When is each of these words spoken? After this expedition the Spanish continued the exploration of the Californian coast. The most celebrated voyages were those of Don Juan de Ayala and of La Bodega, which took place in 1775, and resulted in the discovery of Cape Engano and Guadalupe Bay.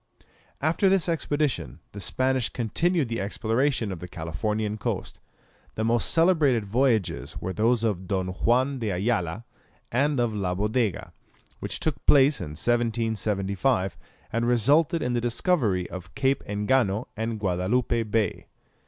After 0.61 0.89
this 0.89 1.07
expedition 1.07 1.79
the 1.91 1.99
Spanish 1.99 2.49
continued 2.49 3.07
the 3.07 3.21
exploration 3.21 3.91
of 3.91 3.99
the 3.99 4.07
Californian 4.07 4.79
coast. 4.79 5.19
The 5.75 5.83
most 5.83 6.09
celebrated 6.09 6.65
voyages 6.65 7.39
were 7.39 7.53
those 7.53 7.83
of 7.83 8.07
Don 8.07 8.29
Juan 8.29 8.79
de 8.79 8.89
Ayala 8.89 9.45
and 9.91 10.19
of 10.19 10.33
La 10.33 10.55
Bodega, 10.55 11.13
which 11.59 11.79
took 11.79 12.03
place 12.07 12.39
in 12.39 12.53
1775, 12.55 13.95
and 14.33 14.47
resulted 14.47 15.03
in 15.03 15.13
the 15.13 15.21
discovery 15.21 15.87
of 15.91 16.15
Cape 16.15 16.43
Engano 16.47 17.05
and 17.15 17.39
Guadalupe 17.39 18.01
Bay. 18.01 18.47